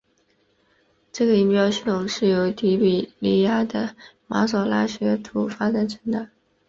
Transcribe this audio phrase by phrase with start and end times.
[1.11, 6.29] 这个音标系统是由提比哩亚的马所拉学士发展成的。